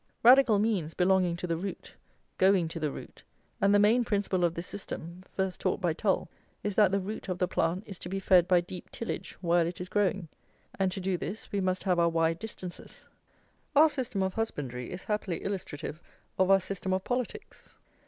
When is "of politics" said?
16.93-17.77